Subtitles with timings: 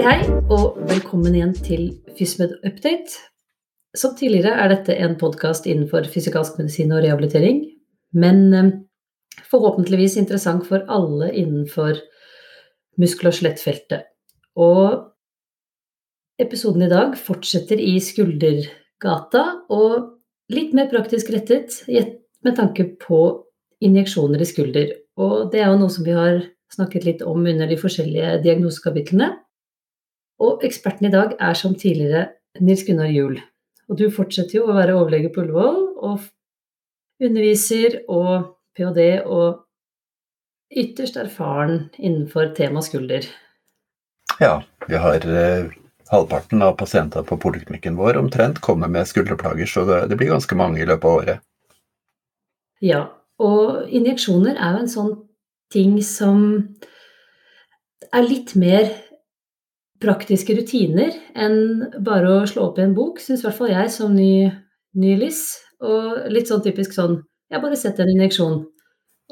[0.00, 1.80] Hei, hei, og velkommen igjen til
[2.16, 3.18] FysMed Update.
[3.92, 7.58] Som tidligere er dette en podkast innenfor fysikalsk medisin og rehabilitering,
[8.16, 8.70] men eh,
[9.50, 12.00] forhåpentligvis interessant for alle innenfor
[12.96, 14.06] muskel- og skjelettfeltet.
[14.56, 15.04] Og
[16.40, 20.16] episoden i dag fortsetter i skuldergata, og
[20.48, 23.20] litt mer praktisk rettet med tanke på
[23.84, 24.96] injeksjoner i skulder.
[25.20, 26.40] Og det er jo noe som vi har
[26.72, 29.34] snakket litt om under de forskjellige diagnosekapitlene.
[30.40, 32.28] Og eksperten i dag er som tidligere
[32.60, 33.40] Nils Gunnar Juel.
[33.90, 36.28] Og du fortsetter jo å være overlege på Ullevål, og
[37.20, 39.06] underviser og ph.d.
[39.26, 39.66] og
[40.70, 43.26] ytterst erfaren innenfor tema skulder.
[44.40, 45.72] Ja, vi har eh,
[46.10, 50.56] halvparten av pasienter på poliklinikken vår omtrent kommer med skulderplager, så det, det blir ganske
[50.56, 51.44] mange i løpet av året.
[52.80, 53.02] Ja,
[53.42, 55.12] og injeksjoner er jo en sånn
[55.74, 56.40] ting som
[58.10, 58.88] er litt mer
[60.00, 61.58] praktiske rutiner enn
[62.04, 64.48] bare å slå opp i en bok, syns i hvert fall jeg som ny,
[65.00, 65.42] ny LIS.
[65.80, 68.58] Og litt sånn typisk sånn Jeg bare setter en injeksjon.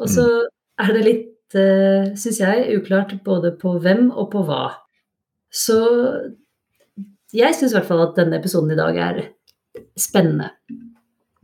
[0.01, 0.47] Og så mm.
[0.83, 4.73] er det litt, uh, syns jeg, uklart både på hvem og på hva.
[5.55, 5.77] Så
[7.31, 9.21] jeg syns i hvert fall at denne episoden i dag er
[9.95, 10.51] spennende.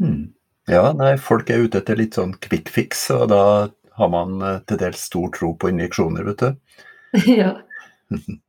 [0.03, 0.33] Mm.
[0.72, 3.44] Ja, nei, folk er ute etter litt sånn quick fix, og da
[4.00, 6.81] har man uh, til dels stor tro på injeksjoner, vet du.
[7.38, 7.55] ja.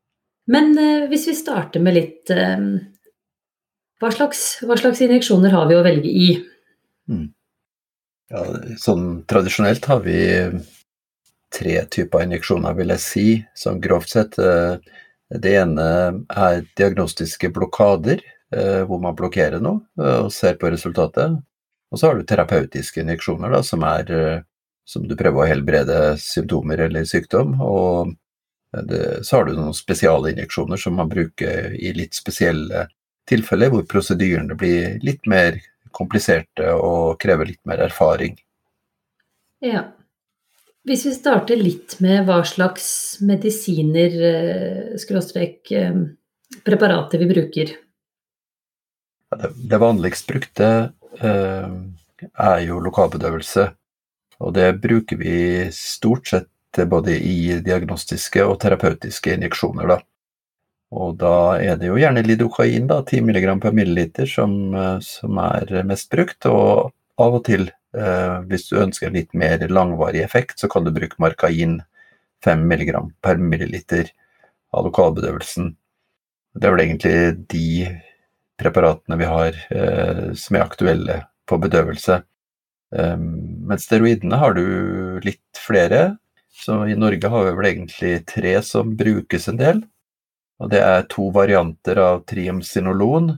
[0.52, 2.60] Men eh, hvis vi starter med litt eh,
[4.02, 6.30] hva, slags, hva, slags, injeksjoner har vi å velge i?
[7.10, 7.28] Mm.
[8.34, 8.44] Ja,
[8.82, 10.20] sånn tradisjonelt har vi
[11.56, 14.38] tre typer injeksjoner, vil jeg si, sånn grovt sett.
[14.42, 14.78] Eh,
[15.42, 15.86] det ene
[16.30, 18.22] er diagnostiske blokader,
[18.86, 19.82] hvor man blokkerer noe
[20.22, 21.34] og ser på resultatet.
[21.90, 24.12] Og så har du terapeutiske injeksjoner, da, som er
[24.88, 27.58] som du prøver å helbrede symptomer eller sykdom.
[27.58, 28.14] og
[28.84, 32.88] det, så har du noen spesialinjeksjoner som man bruker i litt spesielle
[33.30, 35.60] tilfeller, hvor prosedyrene blir litt mer
[35.96, 38.36] kompliserte og krever litt mer erfaring.
[39.64, 39.88] Ja.
[40.86, 45.96] Hvis vi starter litt med hva slags medisiner, eh, skråstrek, eh,
[46.64, 47.72] preparater vi bruker.
[49.36, 50.68] Det, det vanligst brukte
[51.20, 51.74] eh,
[52.22, 53.66] er jo lokalbedøvelse.
[54.46, 55.38] Og det bruker vi
[55.74, 56.50] stort sett
[56.84, 59.88] både i diagnostiske og terapeutiske injeksjoner.
[59.94, 60.00] Da.
[60.96, 65.40] Og da er det jo gjerne lidokain, da, 10 mg per milliliter, som, eh, som,
[65.42, 66.46] er mest brukt.
[66.52, 66.92] Og
[67.22, 71.20] av og til, eh, hvis du ønsker litt mer langvarig effekt, så kan du bruke
[71.20, 71.82] markain
[72.46, 74.12] 5 mg per milliliter
[74.74, 75.76] av lokalbedøvelsen.
[76.56, 78.02] Det er vel egentlig de
[78.60, 82.22] preparatene vi har eh, som er aktuelle på bedøvelse.
[82.96, 86.16] Um, men steroidene har du litt flere.
[86.56, 89.82] Så i Norge har vi vel egentlig tre som brukes en del.
[90.64, 93.34] Og det er to varianter av triamcinolon.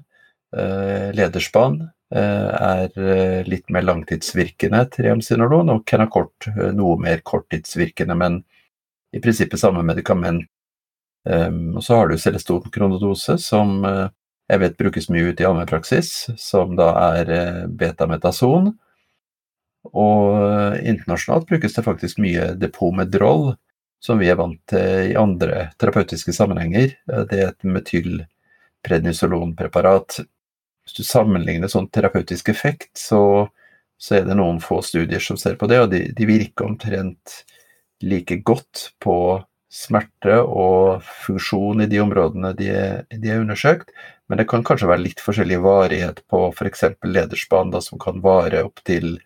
[0.57, 1.79] Eh, lederspann
[2.15, 8.39] eh, er eh, litt mer langtidsvirkende triamcinolon, og Kenacort noe mer korttidsvirkende, men
[9.11, 10.45] i prinsippet samme medikament.
[11.27, 16.77] Og så har du Celeston kronodose, som jeg vet brukes mye ute i allmennpraksis, som
[16.79, 16.85] da
[17.17, 17.31] er
[17.67, 18.69] betametason.
[19.93, 23.43] Og eh, internasjonalt brukes det faktisk mye depomedrol,
[24.03, 26.87] som vi er vant til i andre terapeutiske sammenhenger.
[27.11, 30.09] Eh, det er et metylprednisolonpreparat.
[30.87, 33.21] Hvis du sammenligner sånn terapeutisk effekt, så,
[33.99, 37.25] så, er det noen få studier som ser på det, og de, de virker omtrent
[38.03, 39.17] like godt på
[39.73, 43.91] smerte og funksjon i de områdene de er, de er undersøkt,
[44.27, 46.85] men det kan kanskje være litt forskjellig varighet på f.eks.
[47.03, 49.17] lederspann, da, som kan vare opptil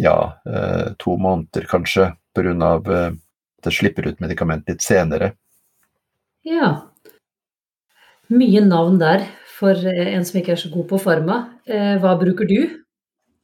[0.00, 2.52] ja, eh, to måneder kanskje, pga.
[2.52, 3.12] Eh,
[3.60, 5.34] at det slipper ut medikament litt senere.
[6.48, 6.88] Ja.
[8.32, 9.26] Mye navn der
[9.58, 11.40] for eh, en som ikke er så god på farma.
[11.68, 12.60] Hva bruker du?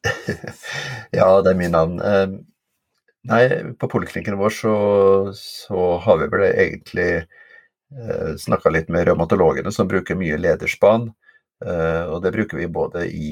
[1.18, 2.00] ja, det er mye navn.
[3.26, 3.42] Nei,
[3.74, 4.74] på poliklinikken vår så,
[5.36, 7.10] så, har vi vel egentlig
[8.40, 11.08] snakka litt med revmatologene som bruker mye lederspan.
[11.60, 13.30] og det bruker vi både i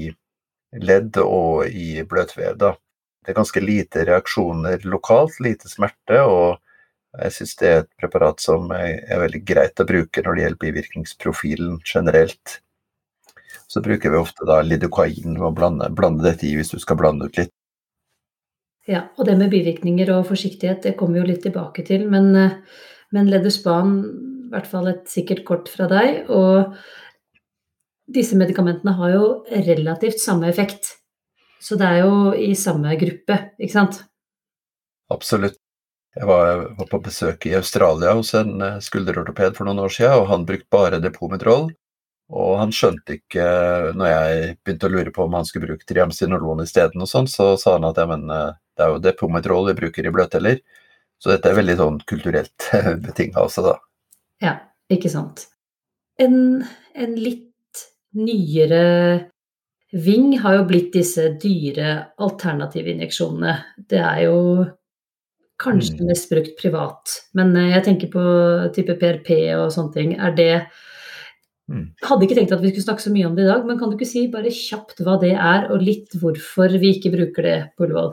[0.82, 2.58] ledd og i bløtvev.
[2.58, 2.74] da
[3.24, 6.60] det er ganske lite reaksjoner lokalt, lite smerte, og
[7.22, 10.62] jeg synes det er et preparat som er, veldig greit å bruke når det gjelder
[10.64, 12.58] bivirkningsprofilen generelt.
[13.70, 17.30] Så bruker vi ofte da lidokain og blande, blande dette i hvis du skal blande
[17.30, 17.54] ut litt.
[18.90, 22.04] Ja, og det med bivirkninger og forsiktighet, det kommer vi jo litt tilbake til.
[22.10, 22.34] Men,
[23.14, 23.94] men Lederspan,
[24.50, 26.26] i hvert fall et sikkert kort fra deg.
[26.28, 26.74] Og
[28.12, 30.98] disse medikamentene har jo relativt samme effekt.
[31.64, 34.02] Så det er jo i samme gruppe, ikke sant?
[35.12, 35.56] Absolutt.
[36.14, 40.20] Jeg var, var, på besøk i Australia hos en eh, skulderortoped for noen år siden,
[40.20, 41.72] og han brukte bare depometroll.
[42.34, 43.46] Og han skjønte ikke,
[43.98, 47.50] når jeg begynte å lure på om han skulle bruke Triamcinolon isteden, og sånn, så
[47.60, 50.62] sa han at ja, men eh, det er jo depometroll vi bruker i bløtdeler.
[51.18, 52.70] Så dette er veldig sånn kulturelt
[53.06, 53.74] betinga også, da.
[54.44, 54.54] Ja,
[54.92, 55.48] ikke sant.
[56.20, 56.36] En,
[56.94, 57.84] en litt
[58.14, 58.84] nyere
[59.94, 61.90] Ving har jo blitt disse dyre
[62.22, 63.52] alternative injeksjonene.
[63.90, 64.38] Det er jo
[65.62, 66.08] kanskje mm.
[66.08, 67.14] mest brukt privat.
[67.38, 68.24] Men eh, jeg tenker på
[68.74, 70.16] type PRP og sånne ting.
[70.18, 70.50] Er det
[71.70, 71.86] mm.
[72.08, 73.92] Hadde ikke tenkt at vi skulle snakke så mye om det i dag, men kan
[73.92, 77.56] du ikke si bare kjapt hva det er, og litt hvorfor vi ikke bruker det
[77.76, 78.12] på Ullevål?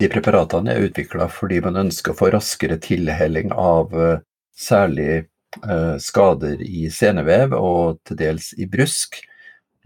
[0.00, 4.18] De preparatene er utvikla fordi man ønsker å få raskere tilhelling av uh,
[4.52, 5.24] særlig
[5.62, 9.16] uh, skader i senevev og til dels i brusk.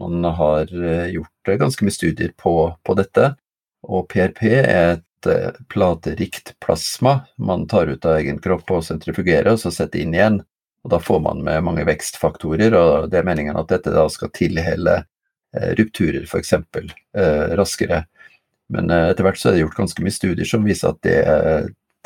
[0.01, 3.33] Man har uh, gjort ganske mye studier på, på dette,
[3.85, 5.07] og PRP er et
[5.69, 10.39] platerikt plasma man tar ut av egen kropp og sentrifugerer, og så setter inn igjen.
[10.83, 14.31] Og Da får man med mange vekstfaktorer, og det er meningen at dette da skal
[14.33, 14.95] tilhelle
[15.55, 16.53] eh, rupturer f.eks.
[16.53, 18.05] Eh, raskere.
[18.73, 21.19] Men eh, etter hvert så er det gjort ganske mye studier som viser at det,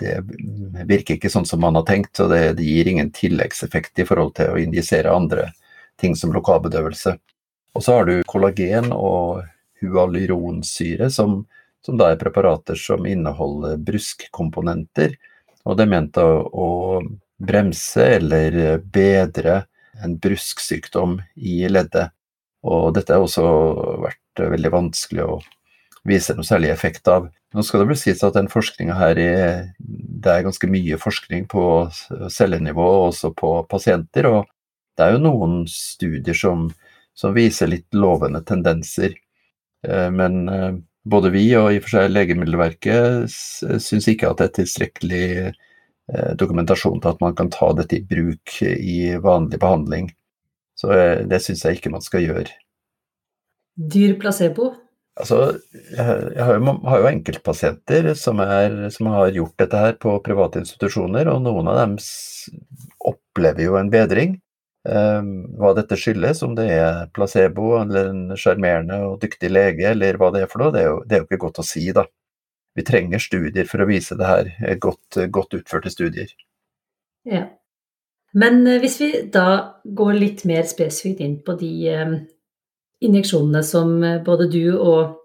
[0.01, 0.17] det
[0.89, 4.35] virker ikke sånn som man har tenkt, og det, det, gir ingen tilleggseffekt i forhold
[4.39, 5.51] til å injisere andre
[6.01, 7.15] ting som lokalbedøvelse.
[7.75, 9.43] Og så har du kollagen og
[9.83, 11.43] hualyronsyre, som
[11.85, 15.15] som da er preparater som inneholder bruskkomponenter.
[15.65, 16.69] Og det er ment å, å
[17.37, 19.63] bremse eller bedre
[20.03, 22.13] en brusksykdom i leddet.
[22.65, 23.45] Og dette har også
[24.01, 25.35] vært veldig vanskelig å
[26.05, 27.29] vise noe særlig effekt av.
[27.53, 29.45] Nå skal det bli sies at den forskninga her er,
[29.77, 31.67] det er ganske mye forskning på
[32.33, 34.27] cellenivå og også på pasienter.
[34.31, 34.49] Og
[34.97, 36.67] det er jo noen studier som,
[37.15, 39.15] som viser litt lovende tendenser.
[39.87, 40.75] Eh, men eh,
[41.05, 46.31] både vi og i og for seg Legemiddelverket syns ikke at det er tilstrekkelig eh,
[46.39, 50.09] dokumentasjon til at man kan ta dette i bruk i vanlig behandling.
[50.75, 52.49] Så eh, det syns jeg ikke man skal gjøre.
[53.75, 54.73] Dyr placebo?
[55.15, 55.37] Altså,
[55.71, 60.59] jeg, har jo, har jo enkeltpasienter som, er, som, har gjort dette her på private
[60.59, 61.93] institusjoner, og noen av dem
[63.07, 64.35] opplever jo en bedring.
[64.85, 70.19] Ehm, hva dette skyldes, om det er placebo eller en sjarmerende og dyktig lege, eller
[70.21, 71.87] hva det er for noe, det er, jo, det er jo ikke godt å si,
[71.95, 72.05] da.
[72.75, 74.51] Vi trenger studier for å vise det her,
[74.83, 76.29] godt, godt utførte studier.
[77.25, 77.47] Ja.
[78.37, 79.47] Men eh, hvis vi da
[79.97, 82.15] går litt mer spesifikt inn på de um,
[83.07, 85.21] injeksjonene som eh, både du og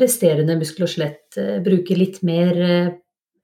[0.00, 2.56] resterende muskel og skjelett bruker litt mer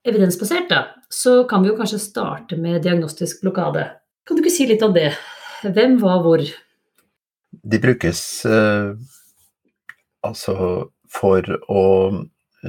[0.08, 0.78] evidensbasert, da,
[1.12, 3.84] så kan vi jo kanskje starte med diagnostisk blokade.
[4.28, 5.14] Kan du ikke si litt om det?
[5.64, 6.42] Hvem, hva, hvor?
[7.48, 8.90] De brukes eh,
[10.28, 10.56] altså
[11.08, 11.84] for å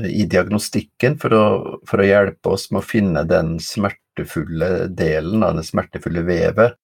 [0.06, 1.46] i diagnostikken for å,
[1.90, 6.78] for å, hjelpe oss med å finne den smertefulle delen av det smertefulle vevet.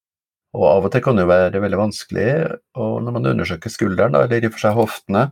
[0.55, 2.29] Og av og til kan det jo være veldig vanskelig
[2.81, 5.27] og når man undersøker skulderen, eller i og for seg hoftene,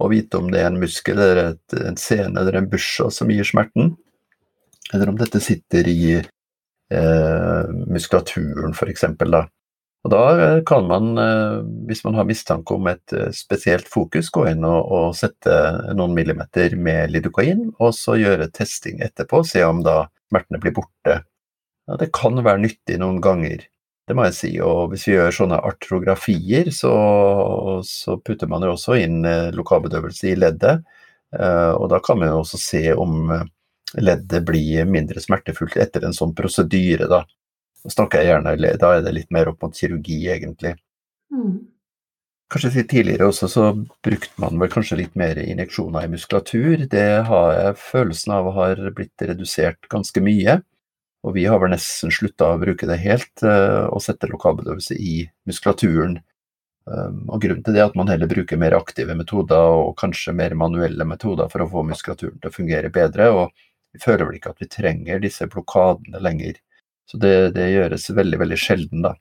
[0.00, 3.30] å vite om det er en muskel eller et, en sene eller en busha som
[3.30, 3.94] gir smerten,
[4.94, 6.00] eller om dette sitter i
[6.94, 9.06] eh, muskulaturen f.eks.
[9.22, 9.46] Da.
[10.06, 14.30] Og da eh, kan man, eh, hvis man har mistanke om et eh, spesielt fokus,
[14.30, 15.56] gå inn og, og sette
[15.98, 21.16] noen millimeter med lidokain, og så gjøre testing etterpå, se om da smertene blir borte.
[21.86, 23.66] Ja, det kan være nyttig noen ganger,
[24.06, 24.52] det må jeg si.
[24.62, 26.94] Og hvis vi gjør sånne artrografier, så,
[27.86, 30.86] så putter man jo også inn lokalbedøvelse i leddet.
[31.34, 33.30] Og da kan man jo også se om
[34.02, 37.22] leddet blir mindre smertefullt etter en sånn prosedyre, da.
[37.86, 40.74] Da snakker jeg gjerne, da er det litt mer opp mot kirurgi, egentlig.
[41.32, 41.56] Mm.
[42.52, 43.64] Kanskje tidligere også så
[44.06, 46.84] brukte man vel kanskje litt mer injeksjoner i muskulatur.
[46.90, 50.60] Det har jeg følelsen av har blitt redusert ganske mye.
[51.26, 55.24] Og vi har vel nesten slutta å bruke det helt, uh, og sette lokalbedøvelse i
[55.48, 56.20] muskulaturen.
[56.86, 60.36] Um, og Grunnen til det er at man heller bruker mer aktive metoder og kanskje
[60.38, 63.32] mer manuelle metoder for å få muskulaturen til å fungere bedre.
[63.34, 63.64] og
[63.96, 66.60] vi føler vel ikke at vi trenger disse blokadene lenger.
[67.08, 69.14] Så det, det gjøres veldig, veldig sjelden, da.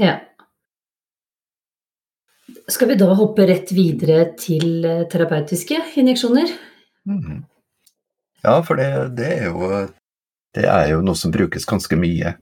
[0.00, 0.14] Ja.
[2.72, 6.50] Skal vi da hoppe rett videre til eh, terapeutiske injeksjoner?
[7.08, 7.44] Mm.
[8.44, 8.88] Ja, for det,
[9.20, 9.68] det, er jo,
[10.56, 12.34] det er jo noe som brukes ganske mye.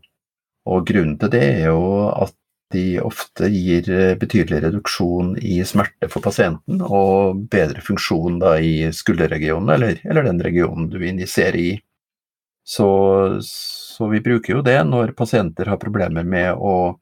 [0.70, 2.36] Og grunnen til det er jo at
[2.72, 9.70] de ofte gir eh, betydelig reduksjon i smerte for pasienten, og bedre funksjon i skulderregionen,
[9.76, 11.72] eller, eller den regionen du injiserer i.
[12.64, 12.88] Så,
[13.42, 16.98] så, vi bruker jo det når pasienter har problemer med å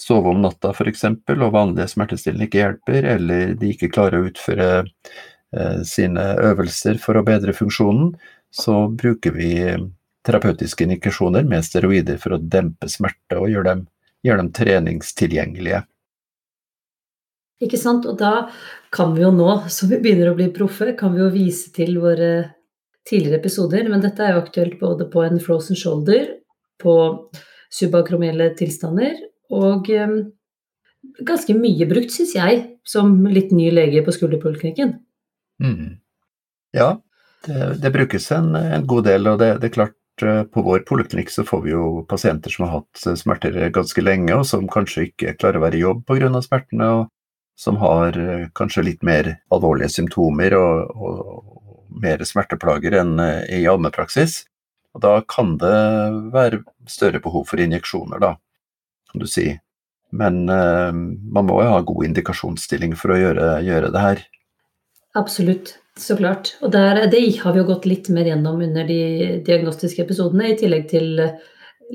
[0.00, 1.04] sove om natta f.eks.,
[1.36, 7.16] og vanlige smertestillende ikke hjelper, eller de ikke klarer å utføre eh, sine øvelser for
[7.16, 8.16] å bedre funksjonen.
[8.56, 9.50] så bruker vi
[10.26, 13.82] terapeutiske indikasjoner med steroider for å dempe smerte og gjøre dem,
[14.26, 15.84] gjøre dem treningstilgjengelige.
[17.64, 18.06] Ikke sant.
[18.08, 18.48] Og da
[18.94, 21.96] kan vi jo nå, som vi begynner å bli proffe, kan vi jo vise til
[22.02, 22.32] våre
[23.08, 23.88] tidligere episoder.
[23.88, 26.34] Men dette er jo aktuelt både på en frozen shoulder,
[26.82, 26.96] på
[27.72, 29.16] subakromielle tilstander
[29.54, 30.16] og um,
[31.26, 34.96] ganske mye brukt, syns jeg, som litt ny lege på skulderpoliklinikken.
[35.62, 35.98] Mm.
[36.76, 36.96] Ja,
[37.46, 41.28] det, det, brukes en, en, god del, og det, det, er klart på vår poliklinikk
[41.32, 45.34] så får vi jo pasienter som har hatt smerter ganske lenge, og som kanskje ikke
[45.40, 46.30] klarer å være i jobb pga.
[46.44, 47.06] smertene, og
[47.56, 53.62] som har eh, kanskje litt mer alvorlige symptomer og, og mer smerteplager enn eh, i
[53.68, 54.42] allmennpraksis.
[54.96, 55.76] Og da kan det
[56.32, 58.34] være større behov for injeksjoner, da,
[59.10, 59.50] kan du si.
[60.16, 64.22] Men uh, man må jo ha god indikasjonsstilling for å gjøre, gjøre det her.
[65.18, 66.54] Absolutt, så klart.
[66.60, 69.02] Og der, det har vi jo gått litt mer gjennom under de
[69.46, 71.36] diagnostiske episodene, i tillegg til uh,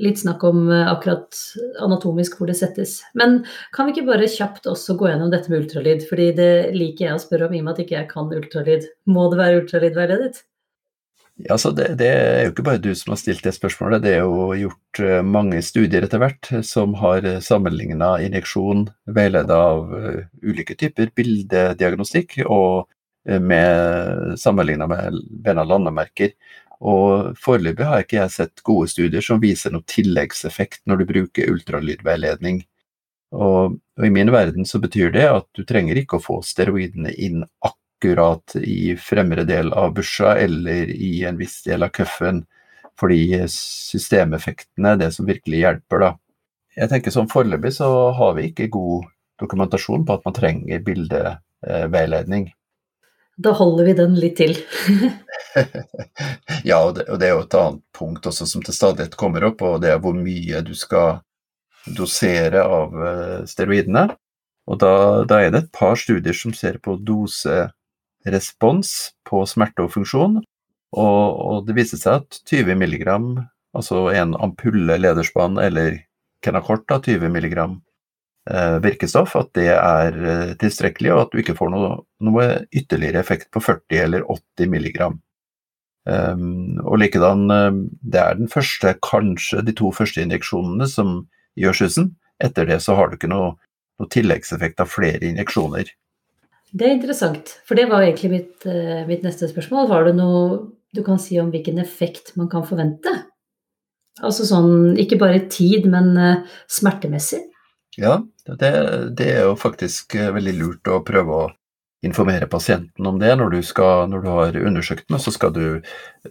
[0.00, 1.36] litt snakk om eh, akkurat
[1.84, 3.00] anatomisk hvor det settes.
[3.18, 3.42] Men
[3.74, 6.06] kan vi ikke bare kjapt også gå gjennom dette med ultralyd?
[6.08, 8.88] Fordi det liker jeg å spørre om i og med at ikke jeg kan ultralyd.
[9.12, 10.42] Må det være ultralydveiledet?
[11.42, 14.04] Ja, så det, det, er jo ikke bare du som har stilt det spørsmålet.
[14.04, 19.92] Det er jo gjort eh, mange studier etter hvert som har sammenligna injeksjon veiledet av
[20.44, 22.84] ulike typer bildediagnostikk, og
[23.24, 26.32] med, sammenligna med bena landemerker.
[26.82, 31.52] Og Foreløpig har ikke jeg sett gode studier som viser noen tilleggseffekt når du bruker
[31.52, 32.64] ultralydveiledning.
[33.32, 37.14] Og, og, I min verden så betyr det at du trenger ikke å få steroidene
[37.14, 42.42] inn akkurat i fremre del av busha eller i en viss del av cuffen,
[42.98, 46.02] fordi systemeffektene er det som virkelig hjelper.
[46.02, 46.10] da.
[46.76, 47.88] Jeg tenker sånn Foreløpig så
[48.18, 49.06] har vi ikke god
[49.40, 52.50] dokumentasjon på at man trenger bildeveiledning.
[53.36, 54.56] Da holder vi den litt til.
[56.68, 59.44] ja, og det, og det, er jo et annet punkt også som til stadighet kommer
[59.48, 61.22] opp, og det er hvor mye du skal
[61.96, 64.10] dosere av uh, steroidene.
[64.68, 64.92] Og da,
[65.26, 68.92] da, er det et par studier som ser på doserespons
[69.26, 70.38] på smerte og funksjon,
[70.92, 73.08] og, og det viser seg at 20 mg,
[73.72, 76.02] altså en ampulle lederspann eller
[76.44, 77.91] Kenacort, 20 mg Eh,
[78.82, 81.92] virkestoff, at det er eh, tilstrekkelig, og at du ikke får noe,
[82.26, 85.20] noe ytterligere effekt på 40 eller 80 milligram.
[86.02, 87.70] Um, og likedan, eh,
[88.02, 91.20] det er den første, kanskje de to første injeksjonene som
[91.58, 92.10] gjør susen.
[92.42, 93.54] Etter det så har du ikke noe,
[94.02, 95.94] noe tilleggseffekt av flere injeksjoner.
[96.72, 98.64] Det er interessant, for det var egentlig mitt,
[99.06, 99.90] mitt neste spørsmål.
[99.90, 100.44] Har du noe
[100.96, 103.12] du kan si om hvilken effekt man kan forvente?
[104.24, 106.16] Altså sånn, ikke bare tid, men
[106.72, 107.51] smertemessig?
[107.96, 108.70] Ja, det,
[109.16, 111.50] det, er jo faktisk eh, veldig lurt å prøve å
[112.02, 113.34] informere pasienten om det.
[113.36, 115.64] Når du, skal, når du har undersøkt den, så skal du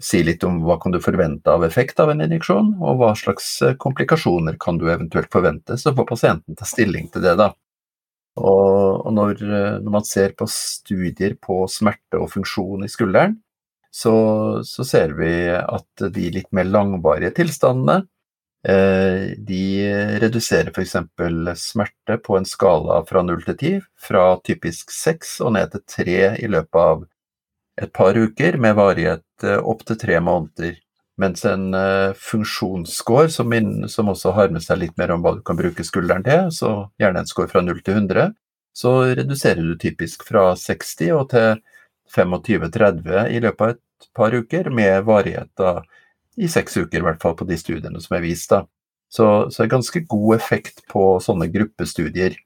[0.01, 3.53] si litt om hva kan du forvente av effekt av en injeksjon, og hva slags
[3.61, 5.77] eh, komplikasjoner kan du eventuelt forvente.
[5.77, 7.51] Så får pasienten ta stilling til det, da.
[8.41, 13.37] Og, og når, eh, når, man ser på studier på smerte og funksjon i skulderen,
[13.91, 14.15] så,
[14.63, 18.05] så ser vi at de litt mer langvarige tilstandene
[18.61, 19.63] de
[20.21, 20.93] reduserer f.eks.
[21.57, 26.17] smerte på en skala fra 0 til 10, fra typisk 6 og ned til 3
[26.45, 27.01] i løpet av
[27.81, 30.77] et par uker, med varighet eh, opp til tre måneder.
[31.21, 33.51] Mens en uh, funksjonsscore, som,
[33.91, 36.71] som, også har med seg litt mer om hva du kan bruke skulderen til, så
[37.01, 38.31] gjerne en score fra 0 til 100,
[38.73, 41.59] så reduserer du typisk fra 60 og til
[42.15, 45.83] 25-30 i løpet av et par uker, med varighet av
[46.37, 48.49] i seks uker, i hvert fall på de studiene som er vist.
[48.51, 48.63] da.
[49.11, 52.37] Så, så det er ganske god effekt på sånne gruppestudier.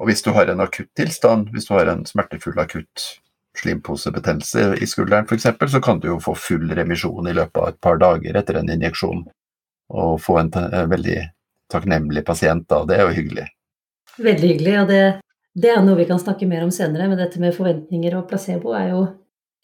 [0.00, 3.06] Og hvis du har en akutt tilstand, hvis du har en smertefull akutt
[3.58, 7.80] slimposebetennelse i skulderen f.eks., så kan du jo få full remisjon i løpet av et
[7.82, 9.24] par dager etter en injeksjon.
[9.90, 11.18] Og få en, en veldig
[11.72, 13.48] takknemlig pasient da, det er jo hyggelig.
[14.20, 15.02] Veldig hyggelig, og det,
[15.56, 17.08] det, er noe vi kan snakke mer om senere.
[17.10, 19.02] Men dette med forventninger og placebo er jo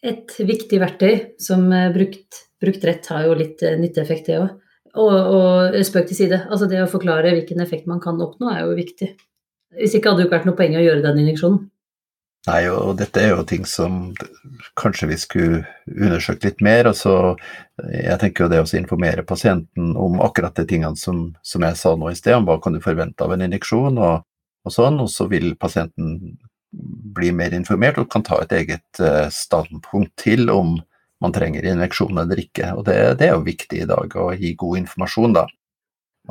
[0.05, 4.51] et viktig verktøy som er brukt brukt rett har jo litt eh, nytteeffekt, det òg.
[4.97, 6.41] Og, og spøk til side.
[6.49, 9.11] Altså det å forklare hvilken effekt man kan oppnå, er jo viktig.
[9.77, 11.65] Hvis ikke hadde det ikke vært noe poeng å gjøre den injeksjonen.
[12.47, 14.13] Nei, og dette er jo ting som
[14.79, 15.57] kanskje vi skulle
[15.91, 16.87] undersøkt litt mer.
[16.87, 17.35] Altså,
[17.91, 21.95] jeg tenker jo det å informere pasienten om akkurat de tingene som, som, jeg sa
[21.97, 24.23] nå i sted, om hva kan du forvente av en injeksjon og,
[24.63, 26.37] og sånn, og så vil pasienten
[27.17, 30.77] bli mer informert og kan ta et eget eh, standpunkt til om
[31.23, 32.71] man trenger injeksjon eller ikke.
[32.77, 35.45] Og det, det, er jo viktig i dag å gi god informasjon, da.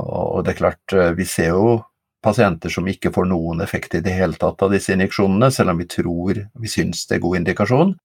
[0.03, 1.77] Og det er klart, eh, vi ser jo
[2.25, 5.81] pasienter som ikke får noen effekt i det hele tatt av disse injeksjonene, selv om
[5.81, 7.97] vi tror, vi syns det er god indikasjon.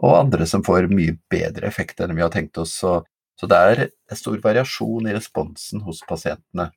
[0.00, 2.72] og andre som får mye bedre effekt enn vi har tenkt oss.
[2.80, 3.02] Så,
[3.36, 6.70] så det er stor variasjon i responsen hos pasientene.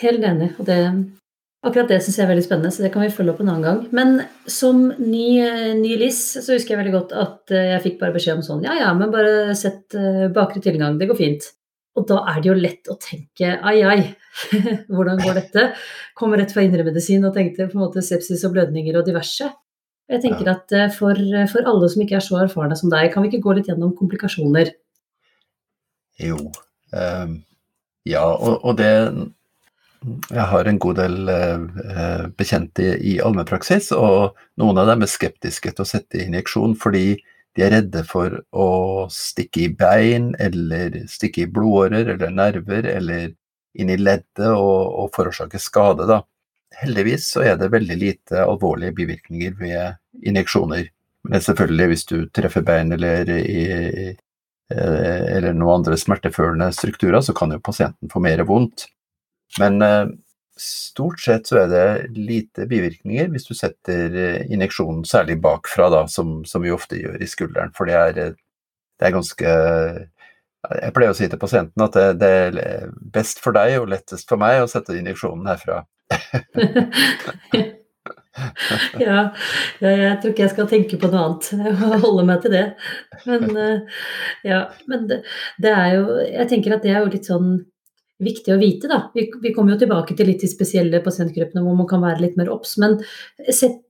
[0.00, 0.54] Helt enig.
[0.56, 0.78] og det,
[1.66, 3.66] Akkurat det syns jeg er veldig spennende, så det kan vi følge opp en annen
[3.66, 3.78] gang.
[3.96, 4.20] Men
[4.50, 5.26] som ny,
[5.80, 8.66] ny LIS så husker jeg veldig godt at eh, jeg fikk bare beskjed om sånn
[8.66, 11.48] Ja ja, men bare sett eh, bakre tilgang, det går fint.
[11.96, 14.00] Og da er det jo lett å tenke ai ai,
[14.94, 15.68] hvordan går dette?
[16.18, 19.48] Kom rett fra indremedisin og tenkte på en måte sepsis og blødninger og diverse.
[20.06, 21.18] Jeg tenker at eh, for,
[21.50, 23.96] for, alle som ikke er så erfarne som deg, kan vi ikke gå litt gjennom
[23.98, 24.70] komplikasjoner?
[26.22, 26.38] Jo.
[26.94, 27.40] Um,
[28.06, 28.92] ja, og, og, det
[30.06, 35.10] Jeg har en god del eh, bekjente i, i allmennpraksis, og noen av dem er
[35.10, 37.16] skeptiske til å sette injeksjon fordi
[37.56, 38.68] de er redde for å
[39.12, 43.30] stikke i bein, eller stikke i blodårer eller nerver, eller
[43.76, 46.06] inn i leddet og, og forårsake skade.
[46.08, 46.20] da.
[46.76, 50.90] Heldigvis så er det veldig lite alvorlige bivirkninger ved injeksjoner.
[51.26, 53.64] Men selvfølgelig, hvis du treffer bein eller, i,
[54.70, 58.90] eh, eller noen andre smertefølende strukturer, så kan jo pasienten få mer vondt.
[59.60, 60.06] Men eh,
[60.56, 61.86] stort sett så er det
[62.16, 67.22] lite bivirkninger hvis du setter eh, injeksjonen særlig bakfra, da, som, som vi ofte gjør
[67.22, 67.72] i skulderen.
[67.76, 69.56] For det er, det er ganske
[70.66, 74.26] jeg pleier å si til pasienten at det, det, er best for deg og lettest
[74.28, 75.84] for meg å sette injeksjonen herfra.
[79.04, 79.20] ja,
[79.82, 81.44] jeg tror ikke jeg skal tenke på noe annet.
[81.54, 82.66] Jeg må holde meg til det.
[83.28, 84.02] Men, eh,
[84.48, 84.60] ja,
[84.90, 85.22] men det,
[85.62, 87.50] det, er jo Jeg tenker at det er jo litt sånn
[88.22, 89.00] viktig å vite, da.
[89.14, 92.38] Vi, vi kommer jo tilbake til litt de spesielle pasientgruppene hvor man kan være litt
[92.40, 92.76] mer obs.
[92.80, 92.98] Men
[93.52, 93.82] sett,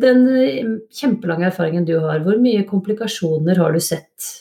[0.00, 0.24] den
[0.92, 4.32] kjempelange erfaringen du har, hvor mye komplikasjoner har du sett?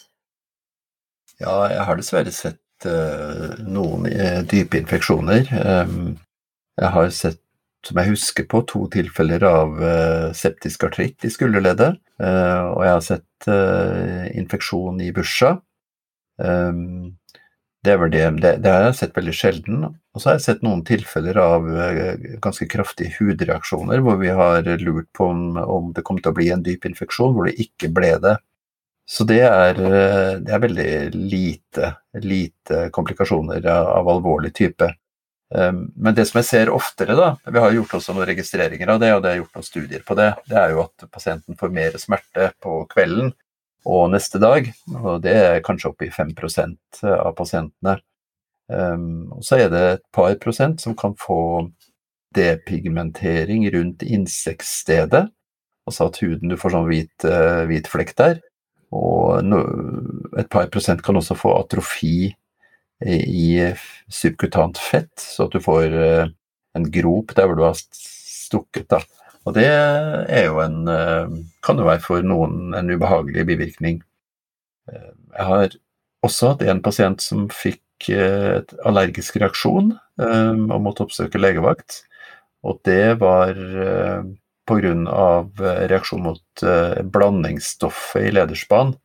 [1.41, 5.49] Ja, jeg har dessverre sett uh, noen uh, dype infeksjoner.
[5.51, 6.13] Um,
[6.79, 7.41] jeg har sett,
[7.85, 11.97] som jeg husker på, to tilfeller av uh, septisk artritt i skulderleddet.
[12.21, 13.47] Og jeg har sett
[14.37, 15.55] infeksjon i bursa.
[16.37, 17.15] Um,
[17.85, 19.83] det, det, det, det, har jeg sett veldig sjelden.
[19.89, 21.65] Og så har jeg sett noen tilfeller av
[22.44, 26.51] ganske kraftige hudreaksjoner, hvor vi har lurt på om, om, det kom til å bli
[26.53, 28.37] en dyp infeksjon, hvor det ikke ble det.
[29.09, 29.79] Så det er,
[30.39, 34.91] det er veldig lite, lite komplikasjoner av, av alvorlig type.
[35.55, 39.01] Ehm, men det som jeg ser oftere, da, vi har gjort også noen registreringer av
[39.03, 41.74] det, og det er gjort noen studier på det, det er jo at pasienten får
[41.75, 43.33] mer smerte på kvelden
[43.85, 44.70] og neste dag.
[44.94, 47.98] Og det er kanskje oppi 5% av pasientene.
[48.72, 51.67] Um, og så er det et par prosent som kan få
[52.35, 55.25] depigmentering rundt insektstedet.
[55.89, 58.39] Altså at huden, du får sånn hvit, uh, hvit flekk der.
[58.96, 59.41] Og
[60.39, 62.31] et par prosent kan også få atrofi
[63.01, 63.46] i
[64.11, 66.31] subkutant fett, så at du får uh,
[66.77, 68.87] en grop der hvor du har stukket.
[68.91, 69.01] da.
[69.47, 71.31] Og det er jo en eh,
[71.65, 74.01] kan jo være for noen en ubehagelig bivirkning.
[74.91, 75.77] Eh, jeg har
[76.25, 81.99] også hatt en pasient som fikk et allergisk reaksjon og måtte oppsøke legevakt.
[82.65, 83.53] Og det var
[84.65, 85.25] pga.
[85.85, 86.63] reaksjon mot
[87.13, 88.95] blandingsstoffet i lederspann.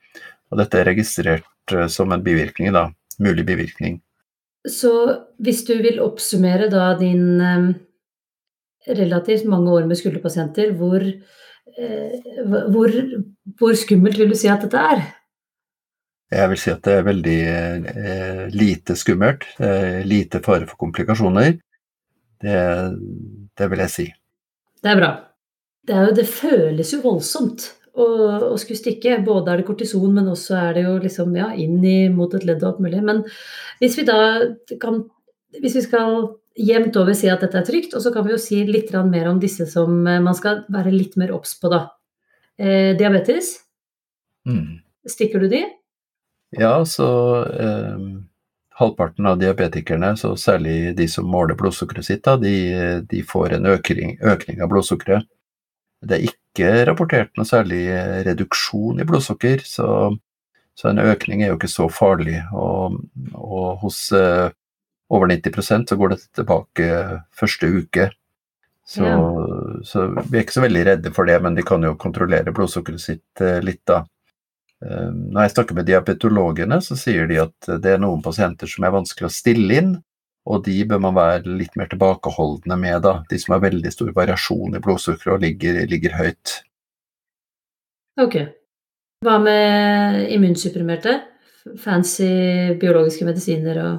[0.48, 2.86] Og dette er registrert som en bivirkning, da
[3.18, 4.00] mulig bivirkning.
[4.68, 4.92] Så
[5.38, 7.68] hvis du vil oppsummere da din eh,
[8.86, 12.32] relativt mange år med skulderpasienter, hvor, eh,
[12.72, 12.92] hvor,
[13.58, 15.04] hvor, skummelt vil du si at dette er?
[16.32, 19.46] Jeg vil si at det er veldig eh, lite skummelt.
[19.62, 21.58] Eh, lite fare for komplikasjoner.
[22.42, 22.60] Det,
[23.56, 24.06] det, vil jeg si.
[24.82, 25.10] Det er bra.
[25.86, 28.06] Det, er jo, det føles jo voldsomt å,
[28.50, 29.20] å skulle stikke.
[29.26, 32.46] Både er det kortison, men også er det jo liksom ja, inn i, mot et
[32.48, 33.04] ledd og alt mulig.
[33.06, 33.22] Men
[33.82, 34.18] hvis vi da
[34.82, 35.04] kan
[35.56, 36.18] Hvis vi skal
[36.56, 39.28] jevnt over si at dette er trygt, og så kan vi jo si litt mer
[39.30, 41.86] om disse som eh, man skal være litt mer obs på, da.
[42.58, 43.58] Eh, diabetes.
[44.48, 44.80] Mm.
[45.06, 45.62] Stikker du de?
[46.56, 47.08] Ja, så
[47.44, 48.06] eh,
[48.78, 52.56] halvparten av diabetikerne, så særlig de som måler blodsukkeret sitt, da, de,
[53.10, 55.28] de, får en økning, økning av blodsukkeret.
[56.06, 59.88] Det er ikke rapportert noe særlig eh, reduksjon i blodsukker, så,
[60.76, 62.38] så en økning er jo ikke så farlig.
[62.56, 63.00] Og,
[63.34, 64.48] og hos uh,
[65.08, 66.86] over 90% så går det tilbake
[67.36, 68.10] første uke.
[68.86, 69.18] Så, ja.
[69.84, 73.02] så, vi er ikke så veldig redde for det, men de kan jo kontrollere blodsukkeret
[73.02, 74.04] sitt uh, litt, da.
[74.84, 78.86] Uh, når jeg snakker med diabetologene, så sier de at det er noen pasienter som
[78.86, 79.96] er vanskelig å stille inn,
[80.46, 83.16] og de bør man være litt mer tilbakeholdne med, da.
[83.26, 86.60] De som har veldig stor variasjon i blodsukkeret og ligger, ligger, høyt.
[88.22, 88.38] Ok.
[89.26, 91.18] Hva med immunsupprimerte?
[91.82, 93.96] Fancy biologiske medisiner og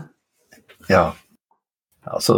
[0.91, 1.11] Ja.
[2.07, 2.37] Altså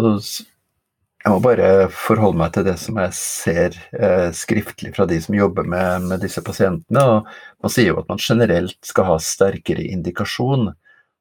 [1.20, 5.36] Jeg må bare forholde meg til det som jeg ser eh, skriftlig fra de som
[5.36, 7.04] jobber med, med, disse pasientene.
[7.04, 7.28] og
[7.64, 10.72] Man sier jo at man generelt skal ha sterkere indikasjon.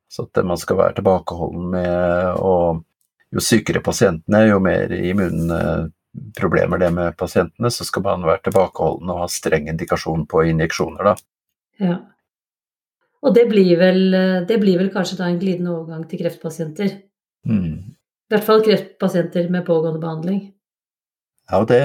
[0.09, 2.53] Så at man skal være tilbakeholden med å
[3.29, 9.19] Jo sykere pasientene, jo mer immunproblemer det med pasientene, så skal man være tilbakeholden og
[9.21, 11.13] ha streng indikasjon på injeksjoner, da.
[11.77, 11.99] Ja.
[13.21, 14.01] Og det blir vel,
[14.49, 16.95] det blir vel kanskje da en glidende overgang til kreftpasienter?
[17.49, 17.95] Mm.
[18.29, 20.43] I hvert fall kreftpasienter med pågående behandling.
[21.49, 21.81] Ja, og det,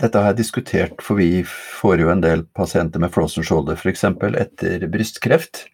[0.00, 4.06] dette har jeg diskutert, for vi får jo en del pasienter med frozen shoulder f.eks.
[4.40, 5.66] etter brystkreft.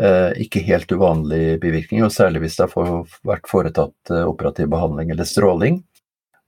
[0.00, 5.14] Eh, ikke helt uvanlig bivirkning, og særlig hvis det har vært foretatt eh, operativ behandling
[5.14, 5.80] eller stråling.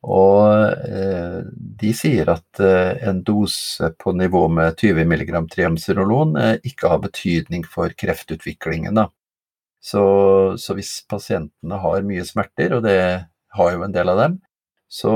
[0.02, 0.42] Og
[0.88, 1.40] eh,
[1.82, 7.02] de sier at eh, en dose på nivå med 20 mg triamcinolon eh, ikke har
[7.04, 8.98] betydning for kreftutviklingen.
[8.98, 9.06] Da.
[9.82, 10.02] Så,
[10.62, 12.98] så, hvis pasientene har mye smerter, og det
[13.56, 14.36] har jo en del av dem,
[14.92, 15.12] så,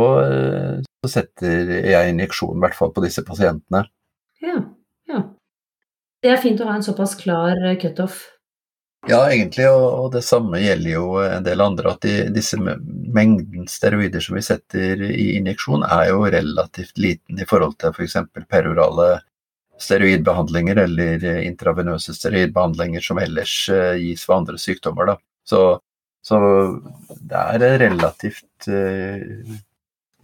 [1.05, 3.85] så setter jeg injeksjon i hvert fall på disse pasientene.
[4.43, 4.59] Ja,
[5.11, 5.23] ja.
[6.25, 8.25] Det er fint å ha en såpass klar eh, cutoff.
[9.07, 11.93] Ja, egentlig, og, og, det samme gjelder jo en del andre.
[11.95, 17.47] At de, disse mengden steroider som vi setter i injeksjon, er jo relativt liten i
[17.47, 18.19] forhold til f.eks.
[18.35, 19.21] For perorale
[19.79, 25.13] steroidbehandlinger eller intravenøse steroidbehandlinger som ellers eh, gis ved andre sykdommer.
[25.13, 25.17] Da.
[25.47, 25.63] Så,
[26.25, 26.41] så
[27.21, 29.55] det er relativt uh,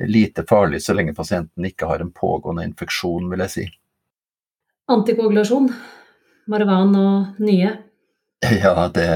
[0.02, 3.66] lite farlig så lenge pasienten ikke har en pågående infeksjon, vil jeg si.
[4.92, 5.70] Antikoagulasjon,
[6.50, 7.76] Marwan og nye?
[8.64, 9.06] Ja, det,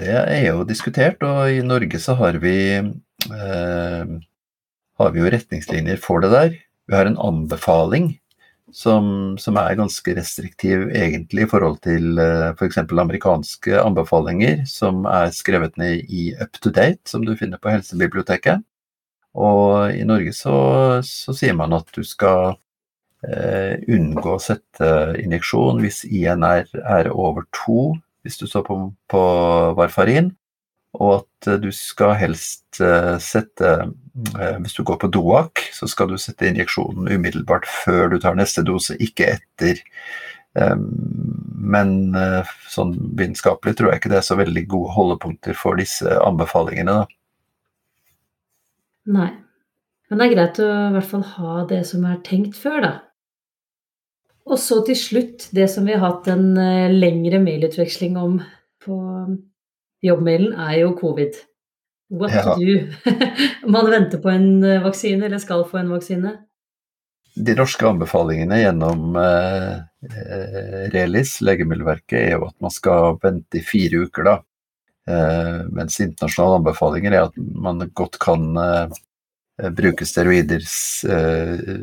[0.00, 4.14] det, er jo diskutert, og i Norge så har vi, uh,
[5.02, 6.54] har vi jo retningslinjer for det der.
[6.88, 8.14] Vi har en anbefaling
[8.74, 9.06] som,
[9.38, 12.80] som, er ganske restriktiv egentlig i forhold til f.eks.
[12.82, 17.70] For amerikanske anbefalinger som er skrevet ned i Up to Date, som du finner på
[17.70, 18.64] Helsebiblioteket.
[19.34, 20.56] Og i Norge så,
[21.06, 22.54] så sier man at du skal
[23.26, 24.90] eh, unngå å sette
[25.22, 28.78] injeksjon hvis INR er over to, hvis du står på,
[29.10, 29.24] på
[29.78, 30.32] varfarin,
[30.94, 35.88] og at eh, du skal helst eh, sette eh, Hvis du går på DOAC, så
[35.90, 39.82] skal du sette injeksjonen umiddelbart før du tar neste dose, ikke etter.
[40.54, 41.88] Men
[42.70, 46.94] sånn vitenskapelig tror jeg ikke det er så veldig gode holdepunkter for disse anbefalingene.
[47.00, 48.12] Da.
[49.16, 49.32] Nei.
[50.06, 52.92] Men det er greit å i hvert fall ha det som er tenkt før, da.
[54.46, 56.52] Og så til slutt det som vi har hatt en
[56.94, 58.38] lengre mailutveksling om
[58.84, 59.00] på
[60.04, 61.38] jobbmailen er jo covid.
[62.14, 62.42] What ja.
[62.42, 62.74] to do?
[63.74, 66.36] Man venter på en eh, vaksine, eller skal få en vaksine?
[67.34, 69.72] De norske anbefalingene gjennom eh,
[70.06, 74.36] eh, Relis, Legemiddelverket, er jo at man skal vente i fire uker, da.
[75.10, 78.94] Eh, mens internasjonale anbefalinger er at man godt kan eh,
[79.74, 81.74] bruke steroider eh,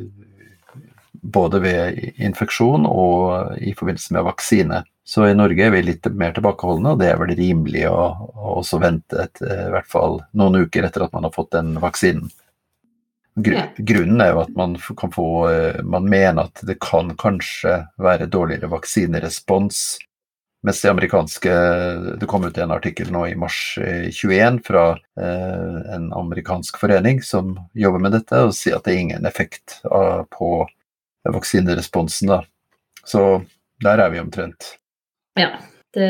[1.21, 4.83] både ved infeksjon og i forbindelse med vaksine.
[5.05, 8.53] Så i Norge er vi litt mer tilbakeholdne, og det er vel rimelig å, å
[8.61, 12.29] også vente et, i hvert fall noen uker etter at man har fått den vaksinen.
[13.35, 13.55] Gru.
[13.77, 15.25] Grunnen er jo at man kan få
[15.87, 19.77] Man mener at det kan kanskje være dårligere vaksinerespons.
[20.63, 21.53] Mens det amerikanske
[22.19, 27.55] Det kom ut en artikkel nå i mars 21 fra eh, en amerikansk forening som
[27.73, 30.67] jobber med dette, og sier at det er ingen effekt av, på
[31.29, 32.27] vaksineresponsen.
[32.27, 32.41] Da.
[33.05, 33.41] Så
[33.83, 34.77] der er vi omtrent.
[35.39, 35.49] Ja.
[35.93, 36.07] Det,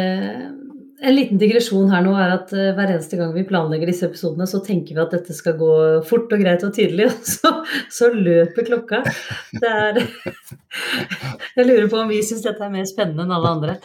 [1.01, 4.45] en liten digresjon her nå er at uh, hver eneste gang vi planlegger disse episodene,
[4.49, 5.71] så tenker vi at dette skal gå
[6.07, 7.53] fort og greit og tydelig, og så,
[7.93, 9.01] så løper klokka.
[9.57, 10.01] Det er
[11.57, 13.77] Jeg lurer på om vi syns dette er mer spennende enn alle andre.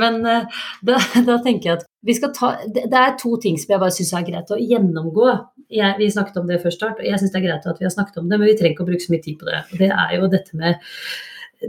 [0.00, 3.72] Men uh, da, da, tenker jeg at vi skal ta Det, er to ting som
[3.72, 5.28] jeg bare syns er greit å gjennomgå.
[5.72, 7.86] Jeg, vi snakket om det først, start, og jeg syns det er greit at vi
[7.86, 9.62] har snakket om det, men vi trenger ikke å bruke så mye tid på det.
[9.78, 10.82] Det er jo dette med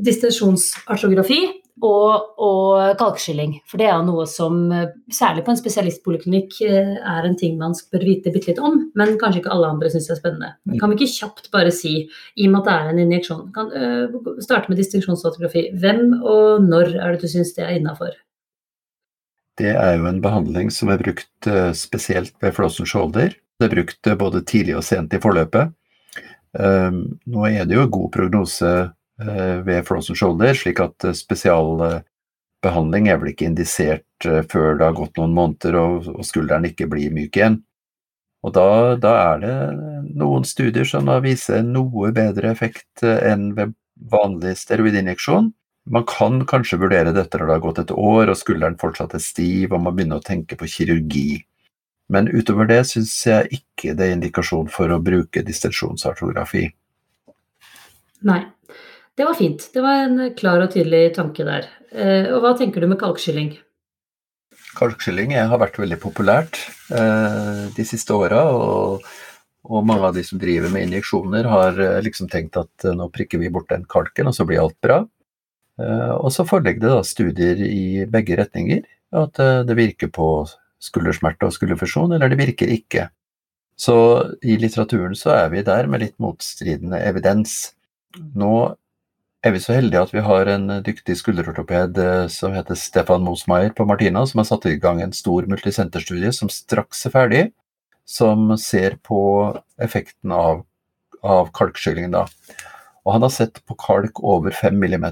[0.06, 1.40] distensjonsartrografi
[1.84, 3.58] og, og kalkskilling.
[3.68, 4.70] For det er noe som,
[5.12, 9.16] særlig på en spesialistpoliklinikk, eh, er en ting man bør vite bitte litt om, men
[9.20, 10.52] kanskje ikke alle andre syns det er spennende.
[10.70, 10.78] Mm.
[10.80, 11.96] Kan vi ikke kjapt bare si,
[12.36, 15.68] i og med at det er en injeksjon, kan øh, starte med distinksjonsfotografi.
[15.82, 18.16] Hvem og når er det du syns det er innafor?
[19.60, 21.48] Det er jo en behandling som er brukt
[21.80, 23.32] spesielt ved flossen shoulder.
[23.56, 25.72] Det er brukt både tidlig og sent i forløpet.
[26.60, 33.22] nå er det jo god prognose Eh, ved frozen shoulder, slik at eh, spesialbehandling er
[33.22, 37.40] vel ikke indisert eh, før det har gått noen måneder og, skulderen ikke blir myk
[37.40, 37.62] igjen.
[38.46, 39.56] Og da, da, er det
[40.20, 43.74] noen studier som viser noe bedre effekt enn ved
[44.12, 45.50] vanlig steroidinjeksjon.
[45.90, 49.24] Man kan kanskje vurdere dette når det har gått et år og skulderen fortsatt er
[49.24, 51.42] stiv og man begynner å tenke på kirurgi.
[52.14, 56.68] Men utover det syns jeg ikke det er indikasjon for å bruke distensjonsartografi.
[58.26, 58.44] Nei.
[59.16, 59.70] Det var fint.
[59.74, 61.70] Det var en klar og tydelig tanke der.
[61.96, 63.54] Eh, og hva tenker du med kalkskylling?
[64.76, 66.60] Kalkskylling har vært veldig populært
[66.92, 68.44] eh, de siste åra.
[68.52, 69.08] Og,
[69.88, 73.54] mange av de som driver med injeksjoner, har eh, liksom tenkt at nå prikker vi
[73.54, 75.04] bort den kalken, og så blir alt bra.
[75.76, 78.86] Og så foreligger det da studier i begge retninger.
[79.16, 79.36] At
[79.68, 80.28] det virker på
[80.80, 83.10] skuldersmerte og skulderfusjon, eller det virker ikke.
[83.76, 83.98] Så
[84.40, 87.76] i litteraturen så er vi der med litt motstridende evidens.
[88.40, 88.54] Nå
[89.46, 93.74] er vi så heldige at vi har en dyktig skulderortoped eh, som heter Stefan Mosmeier
[93.78, 97.42] på Martina, som har satt i gang en stor multisenterstudie som straks er ferdig,
[98.10, 99.20] som ser på
[99.82, 100.64] effekten av,
[101.22, 102.16] av kalkskylling.
[102.18, 105.06] Og han har sett på kalk over 5 mm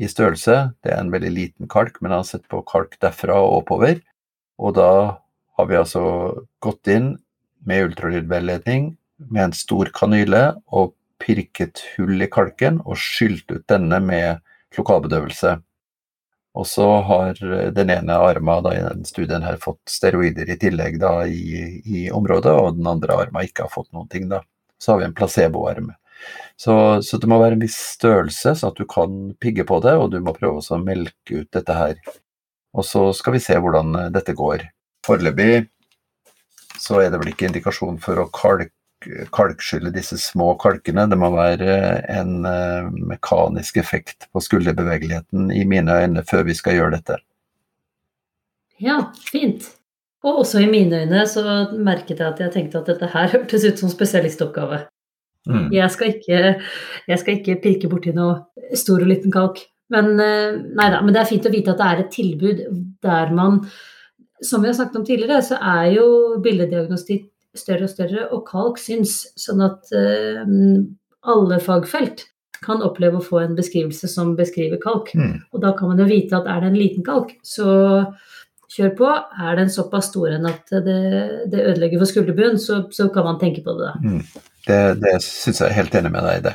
[0.00, 0.56] i størrelse.
[0.80, 4.00] Det er en veldig liten kalk, men han har sett på kalk derfra og oppover.
[4.56, 4.92] Og da
[5.58, 6.04] har vi altså
[6.64, 7.14] gått inn
[7.68, 8.94] med ultralydveiledning
[9.28, 14.42] med en stor kanyle og pirket hull i kalken og skylt ut denne med
[14.76, 15.56] lokalbedøvelse.
[16.52, 17.38] Og så har
[17.72, 22.52] den ene armen i den studien her fått steroider i tillegg da, i, i, området,
[22.52, 24.28] og den andre armen ikke har fått noen ting.
[24.28, 24.42] da.
[24.76, 25.92] Så har vi en placeboarm.
[26.60, 29.96] Så, så det må være en viss størrelse, så at du kan pigge på det,
[29.96, 31.96] og du må prøve å melke ut dette her.
[32.76, 34.68] Og så skal vi se hvordan dette går.
[35.06, 35.66] Foreløpig
[36.82, 38.74] så er det vel ikke indikasjon for å kalke
[39.34, 41.06] kalkskylle disse små kalkene.
[41.10, 41.76] Det må være
[42.12, 47.18] en eh, mekanisk effekt på skulderbevegeligheten i mine øyne før vi skal gjøre dette.
[48.82, 48.98] Ja,
[49.30, 49.68] fint.
[50.22, 53.66] Og også i mine øyne så merket jeg at jeg tenkte at dette her hørtes
[53.66, 54.84] ut som spesialistoppgave.
[55.50, 55.72] Mm.
[55.74, 56.40] Jeg, skal ikke,
[57.08, 59.64] jeg skal ikke pirke borti noe stor og liten kalk.
[59.92, 62.62] Men, eh, da, men det er fint å vite at det er et tilbud
[63.02, 63.66] der man
[64.42, 66.06] Som vi har snakket om tidligere, så er jo
[66.42, 69.16] billeddiagnostikk større og større, og kalk syns.
[69.38, 70.44] Sånn at eh,
[71.32, 72.26] alle fagfelt
[72.62, 75.10] kan oppleve å få en beskrivelse som beskriver kalk.
[75.18, 75.40] Mm.
[75.52, 77.66] Og da kan man jo vite at er det en liten kalk, så
[78.72, 79.12] kjør på.
[79.48, 80.98] Er den såpass stor enn at det,
[81.52, 83.94] det ødelegger for skulderbunnen, så, så, kan man tenke på det da.
[84.02, 84.44] Mm.
[84.62, 86.54] Det, det syns jeg er helt enig med deg i det.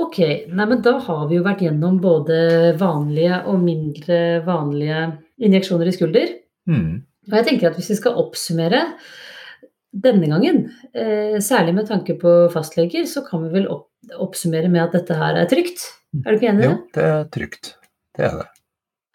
[0.00, 2.38] Ok, nei, men da har vi jo vært gjennom både
[2.80, 5.02] vanlige og mindre vanlige
[5.44, 6.32] injeksjoner i skulder.
[6.70, 7.02] Mm.
[7.30, 8.84] Og jeg tenker at hvis vi skal oppsummere
[9.90, 10.62] denne gangen,
[10.94, 13.68] eh, særlig med tanke på fastleger, så kan vi vel
[14.18, 15.82] oppsummere med at dette her er trygt.
[16.24, 16.70] Er du ikke enig i det?
[16.70, 17.74] Jo, det er trygt.
[18.16, 18.48] Det er det.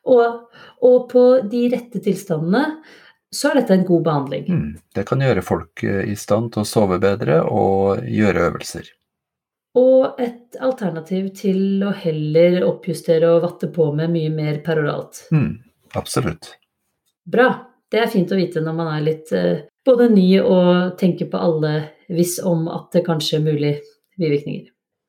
[0.05, 0.51] Og,
[0.85, 2.65] og, på de rette tilstandene
[3.33, 4.45] så er dette en god behandling.
[4.47, 8.91] Mm, det kan gjøre folk eh, i stand til å sove bedre og gjøre øvelser.
[9.75, 15.25] Og et alternativ til å heller oppjustere og vatte på med mye mer peroralt.
[15.35, 15.57] Mm,
[15.99, 16.53] absolutt.
[17.27, 17.49] Bra.
[17.95, 21.39] Det er fint å vite når man er litt eh, både ny og tenker på
[21.39, 21.75] alle
[22.11, 23.75] hvis om at det kanskje er mulig
[24.19, 24.65] bivirkninger.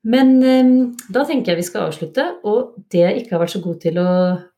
[0.06, 0.68] Men eh,
[1.10, 2.26] da tenker jeg vi skal avslutte.
[2.46, 4.10] Og det jeg ikke har vært så god til å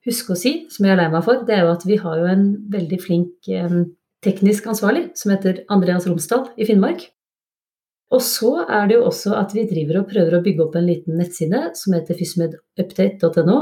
[0.05, 2.21] huske å si, som jeg er lei meg for, det er jo at vi har
[2.21, 3.79] jo en veldig flink eh,
[4.27, 7.07] teknisk ansvarlig som heter Andreas Romsdal i Finnmark.
[8.13, 10.89] Og så er det jo også at vi driver og prøver å bygge opp en
[10.89, 13.59] liten nettside som heter fysmedupdate.no.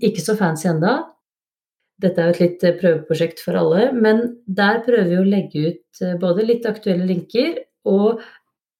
[0.00, 0.94] ikke så fancy enda,
[2.02, 5.68] dette er jo et litt eh, prøveprosjekt for alle, men der prøver vi å legge
[5.68, 8.22] ut eh, både litt aktuelle linker, og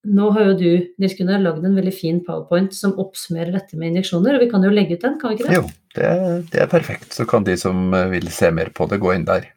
[0.05, 3.92] nå har jo du Nils Gunnar, lagd en veldig fin powerpoint som oppsummerer dette med
[3.92, 5.61] injeksjoner, og vi kan jo legge ut den, kan vi ikke det?
[5.61, 5.64] Jo,
[5.96, 6.11] det,
[6.53, 7.14] det er perfekt.
[7.16, 9.48] Så kan de som eh, vil se mer på det, gå inn der.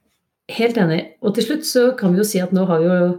[0.53, 1.01] Helt enig.
[1.25, 3.11] Og til slutt så kan vi jo si at nå har vi jo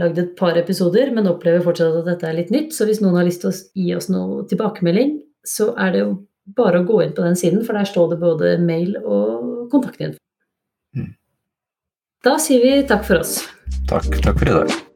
[0.00, 2.72] lagd et par episoder, men opplever fortsatt at dette er litt nytt.
[2.72, 6.12] Så hvis noen har lyst til å gi oss noe tilbakemelding, så er det jo
[6.44, 10.18] bare å gå inn på den siden, for der står det både mail og kontaktinfo.
[10.96, 11.12] Mm.
[12.22, 13.38] Da sier vi takk for oss.
[13.90, 14.91] Takk, takk for i dag.